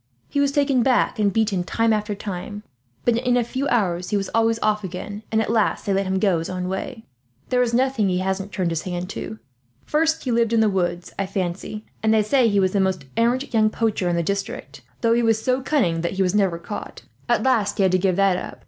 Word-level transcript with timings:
He 0.29 0.39
was 0.39 0.51
taken 0.51 0.81
back 0.81 1.19
and 1.19 1.31
beaten, 1.31 1.63
time 1.63 1.93
after 1.93 2.15
time; 2.15 2.63
but 3.05 3.15
in 3.17 3.37
a 3.37 3.43
few 3.43 3.67
hours 3.67 4.09
he 4.09 4.17
was 4.17 4.31
always 4.33 4.57
off 4.63 4.83
again, 4.83 5.21
and 5.31 5.39
at 5.39 5.51
last 5.51 5.85
they 5.85 5.93
let 5.93 6.07
him 6.07 6.17
go 6.17 6.39
his 6.39 6.49
own 6.49 6.67
way. 6.67 7.05
There 7.49 7.61
is 7.61 7.71
nothing 7.71 8.09
he 8.09 8.17
hasn't 8.17 8.51
turned 8.51 8.71
his 8.71 8.81
hand 8.81 9.09
to. 9.11 9.37
First 9.85 10.23
he 10.23 10.31
lived 10.31 10.53
in 10.53 10.59
the 10.59 10.69
woods, 10.71 11.13
I 11.19 11.27
fancy; 11.27 11.85
and 12.01 12.11
they 12.11 12.23
say 12.23 12.47
he 12.47 12.59
was 12.59 12.71
the 12.73 12.79
most 12.79 13.05
arrant 13.15 13.53
young 13.53 13.69
poacher 13.69 14.09
in 14.09 14.15
the 14.15 14.23
district, 14.23 14.81
though 15.01 15.13
he 15.13 15.21
was 15.21 15.39
so 15.39 15.61
cunning 15.61 16.01
that 16.01 16.13
he 16.13 16.23
was 16.23 16.33
never 16.33 16.57
caught. 16.57 17.03
At 17.29 17.43
last 17.43 17.77
he 17.77 17.83
had 17.83 17.91
to 17.91 17.99
give 17.99 18.15
that 18.15 18.37
up. 18.37 18.59